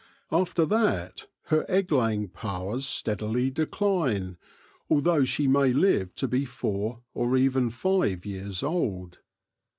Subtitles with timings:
[0.31, 4.37] After that, her egg laying powers steadily decline,
[4.89, 9.19] although she may live to be four, or even five, years old.